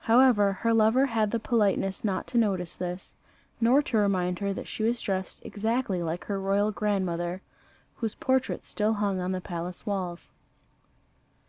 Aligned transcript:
However, 0.00 0.52
her 0.52 0.74
lover 0.74 1.06
had 1.06 1.30
the 1.30 1.38
politeness 1.38 2.02
not 2.04 2.26
to 2.26 2.38
notice 2.38 2.74
this, 2.74 3.14
nor 3.60 3.80
to 3.82 3.96
remind 3.98 4.40
her 4.40 4.52
that 4.52 4.66
she 4.66 4.82
was 4.82 5.00
dressed 5.00 5.38
exactly 5.44 6.02
like 6.02 6.24
her 6.24 6.40
royal 6.40 6.72
grandmother, 6.72 7.40
whose 7.94 8.16
portrait 8.16 8.66
still 8.66 8.94
hung 8.94 9.20
on 9.20 9.30
the 9.30 9.40
palace 9.40 9.86
walls. 9.86 10.32